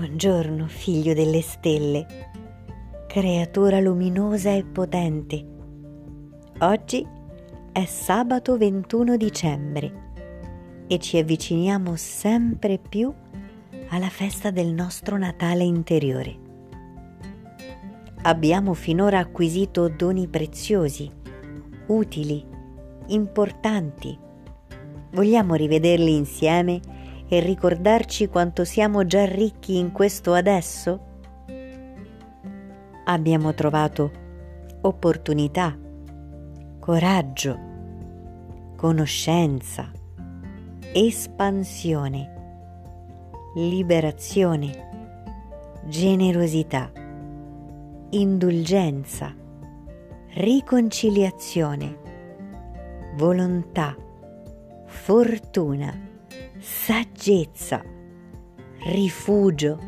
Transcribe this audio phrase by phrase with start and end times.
[0.00, 2.06] Buongiorno, figlio delle stelle,
[3.06, 5.46] creatura luminosa e potente.
[6.60, 7.06] Oggi
[7.70, 9.92] è sabato 21 dicembre
[10.86, 13.12] e ci avviciniamo sempre più
[13.90, 16.34] alla festa del nostro Natale interiore.
[18.22, 21.10] Abbiamo finora acquisito doni preziosi,
[21.88, 22.42] utili,
[23.08, 24.18] importanti.
[25.10, 26.80] Vogliamo rivederli insieme
[27.32, 31.06] e ricordarci quanto siamo già ricchi in questo adesso?
[33.04, 34.10] Abbiamo trovato
[34.80, 35.78] opportunità,
[36.80, 37.56] coraggio,
[38.74, 39.92] conoscenza,
[40.92, 42.32] espansione,
[43.54, 44.88] liberazione,
[45.86, 46.90] generosità,
[48.10, 49.32] indulgenza,
[50.34, 51.96] riconciliazione,
[53.14, 53.94] volontà,
[54.86, 56.08] fortuna
[56.60, 57.82] saggezza,
[58.84, 59.78] rifugio,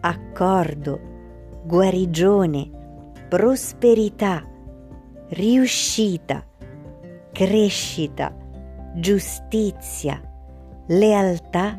[0.00, 0.98] accordo,
[1.66, 2.70] guarigione,
[3.28, 4.42] prosperità,
[5.28, 6.46] riuscita,
[7.30, 8.34] crescita,
[8.94, 10.18] giustizia,
[10.86, 11.78] lealtà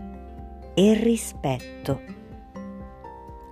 [0.75, 2.01] e rispetto.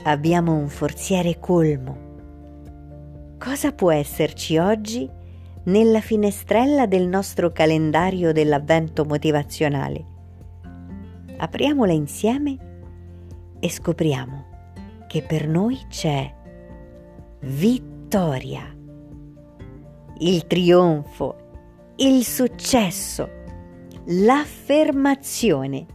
[0.03, 2.09] Abbiamo un forziere colmo.
[3.39, 5.09] Cosa può esserci oggi
[5.63, 10.10] nella finestrella del nostro calendario dell'avvento motivazionale?
[11.41, 12.57] Apriamola insieme
[13.59, 14.45] e scopriamo
[15.07, 16.31] che per noi c'è
[17.41, 18.63] vittoria,
[20.19, 21.35] il trionfo,
[21.95, 23.27] il successo,
[24.05, 25.85] l'affermazione.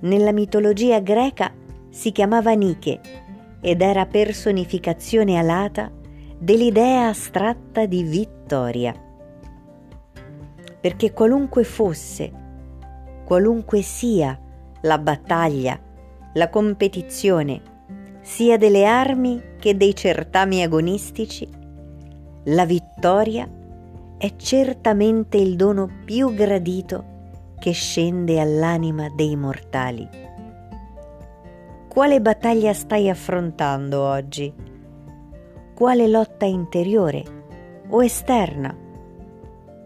[0.00, 1.52] Nella mitologia greca
[1.90, 3.00] si chiamava Nike
[3.60, 5.90] ed era personificazione alata
[6.38, 8.94] dell'idea astratta di vittoria.
[10.80, 12.41] Perché qualunque fosse
[13.32, 14.38] qualunque sia
[14.82, 15.80] la battaglia,
[16.34, 17.62] la competizione,
[18.20, 21.48] sia delle armi che dei certami agonistici,
[22.44, 23.48] la vittoria
[24.18, 27.04] è certamente il dono più gradito
[27.58, 30.06] che scende all'anima dei mortali.
[31.88, 34.52] Quale battaglia stai affrontando oggi?
[35.74, 37.24] Quale lotta interiore
[37.88, 38.76] o esterna?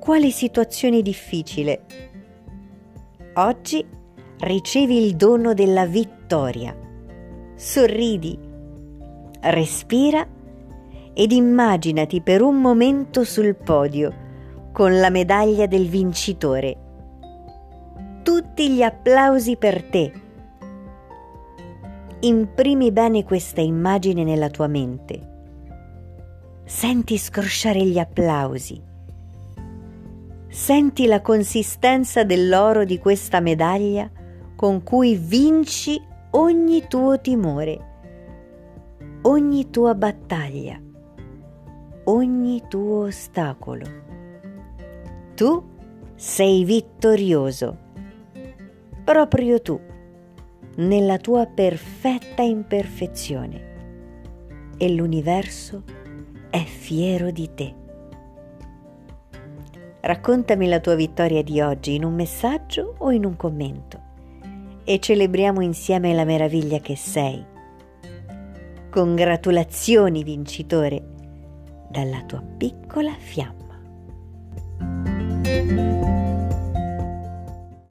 [0.00, 1.84] Quale situazione difficile
[3.38, 3.84] Oggi
[4.38, 6.74] ricevi il dono della vittoria.
[7.54, 8.38] Sorridi,
[9.42, 10.26] respira
[11.12, 16.76] ed immaginati per un momento sul podio con la medaglia del vincitore.
[18.22, 20.12] Tutti gli applausi per te.
[22.20, 25.34] Imprimi bene questa immagine nella tua mente.
[26.64, 28.85] Senti scrosciare gli applausi
[30.56, 34.10] Senti la consistenza dell'oro di questa medaglia
[34.56, 36.00] con cui vinci
[36.30, 37.78] ogni tuo timore,
[39.20, 40.80] ogni tua battaglia,
[42.04, 43.84] ogni tuo ostacolo.
[45.34, 45.62] Tu
[46.14, 47.76] sei vittorioso,
[49.04, 49.78] proprio tu,
[50.76, 53.74] nella tua perfetta imperfezione
[54.78, 55.82] e l'universo
[56.48, 57.84] è fiero di te.
[60.06, 64.00] Raccontami la tua vittoria di oggi in un messaggio o in un commento
[64.84, 67.44] e celebriamo insieme la meraviglia che sei.
[68.88, 71.08] Congratulazioni vincitore
[71.90, 73.64] dalla tua piccola fiamma.